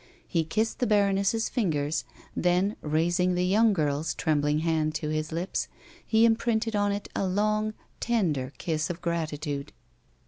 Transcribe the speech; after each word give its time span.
He 0.27 0.43
kissed 0.43 0.79
the 0.79 0.87
baroness's 0.87 1.47
fingers, 1.47 2.05
then, 2.35 2.75
rais 2.81 3.19
ing 3.19 3.35
the 3.35 3.45
young 3.45 3.71
girl's 3.71 4.15
trembling 4.15 4.61
hand 4.61 4.95
to 4.95 5.09
his 5.09 5.31
lips, 5.31 5.67
he 6.03 6.25
imprinted 6.25 6.75
on 6.75 6.91
it 6.91 7.07
a 7.15 7.27
long, 7.27 7.75
tender 7.99 8.51
kiss 8.57 8.89
of 8.89 8.99
gratitude. 8.99 9.73